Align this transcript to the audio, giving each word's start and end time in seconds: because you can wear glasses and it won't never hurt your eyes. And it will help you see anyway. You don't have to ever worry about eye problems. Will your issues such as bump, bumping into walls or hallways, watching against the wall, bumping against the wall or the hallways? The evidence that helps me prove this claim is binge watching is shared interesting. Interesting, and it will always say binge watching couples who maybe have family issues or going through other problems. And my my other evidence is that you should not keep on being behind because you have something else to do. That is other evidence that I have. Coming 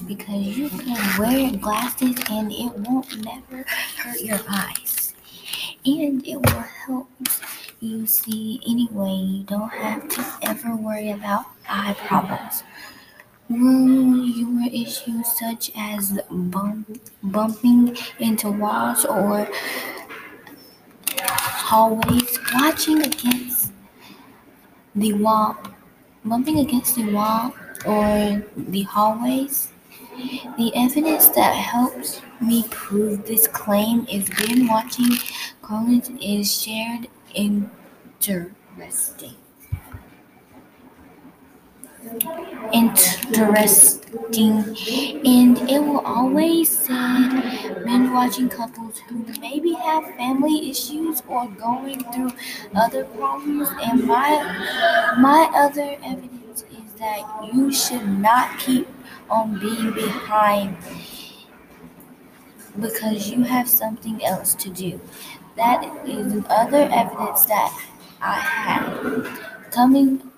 because 0.00 0.56
you 0.58 0.68
can 0.68 1.18
wear 1.18 1.50
glasses 1.56 2.16
and 2.30 2.50
it 2.52 2.72
won't 2.78 3.24
never 3.24 3.64
hurt 3.98 4.20
your 4.20 4.40
eyes. 4.48 5.14
And 5.84 6.26
it 6.26 6.36
will 6.36 6.64
help 6.86 7.08
you 7.80 8.06
see 8.06 8.60
anyway. 8.66 9.12
You 9.12 9.42
don't 9.44 9.68
have 9.68 10.08
to 10.08 10.24
ever 10.42 10.76
worry 10.76 11.10
about 11.10 11.46
eye 11.68 11.94
problems. 11.98 12.62
Will 13.48 14.24
your 14.24 14.68
issues 14.72 15.26
such 15.38 15.72
as 15.76 16.18
bump, 16.30 17.00
bumping 17.22 17.96
into 18.18 18.50
walls 18.50 19.04
or 19.04 19.48
hallways, 21.20 22.38
watching 22.54 23.02
against 23.02 23.72
the 24.94 25.12
wall, 25.14 25.56
bumping 26.24 26.60
against 26.60 26.94
the 26.94 27.10
wall 27.12 27.52
or 27.84 28.42
the 28.56 28.82
hallways? 28.82 29.68
The 30.58 30.72
evidence 30.74 31.28
that 31.28 31.54
helps 31.54 32.20
me 32.40 32.64
prove 32.70 33.24
this 33.24 33.46
claim 33.48 34.06
is 34.10 34.28
binge 34.28 34.68
watching 34.68 35.16
is 36.20 36.62
shared 36.62 37.08
interesting. 37.34 39.34
Interesting, 42.72 44.58
and 45.24 45.58
it 45.70 45.78
will 45.80 46.00
always 46.04 46.68
say 46.68 47.28
binge 47.84 48.10
watching 48.10 48.48
couples 48.48 48.98
who 49.08 49.24
maybe 49.40 49.72
have 49.72 50.04
family 50.16 50.70
issues 50.70 51.22
or 51.28 51.46
going 51.48 52.00
through 52.12 52.32
other 52.74 53.04
problems. 53.04 53.68
And 53.82 54.04
my 54.04 55.14
my 55.18 55.50
other 55.54 55.96
evidence 56.02 56.64
is 56.70 56.81
that 57.02 57.50
you 57.52 57.72
should 57.72 58.06
not 58.08 58.60
keep 58.60 58.86
on 59.28 59.58
being 59.58 59.92
behind 59.92 60.76
because 62.80 63.28
you 63.28 63.42
have 63.42 63.68
something 63.68 64.24
else 64.24 64.54
to 64.54 64.70
do. 64.70 65.00
That 65.56 65.82
is 66.06 66.44
other 66.48 66.88
evidence 66.92 67.44
that 67.46 67.76
I 68.20 68.34
have. 68.38 69.40
Coming 69.72 70.31